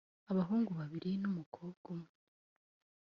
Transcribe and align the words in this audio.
abahungu 0.31 0.71
babiri 0.79 1.11
n’umukobwa 1.21 1.85
umwe 1.95 2.13